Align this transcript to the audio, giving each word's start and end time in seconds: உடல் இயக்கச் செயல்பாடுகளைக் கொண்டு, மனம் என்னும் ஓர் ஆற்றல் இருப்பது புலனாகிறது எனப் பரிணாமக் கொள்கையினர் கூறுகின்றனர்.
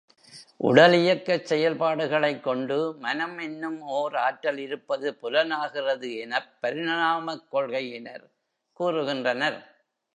உடல் 0.59 0.93
இயக்கச் 0.93 1.53
செயல்பாடுகளைக் 1.53 2.39
கொண்டு, 2.39 2.95
மனம் 2.99 3.37
என்னும் 3.37 3.81
ஓர் 3.81 4.15
ஆற்றல் 4.15 4.57
இருப்பது 4.57 5.17
புலனாகிறது 5.21 6.17
எனப் 6.17 6.51
பரிணாமக் 6.59 7.47
கொள்கையினர் 7.51 8.25
கூறுகின்றனர். 8.79 9.59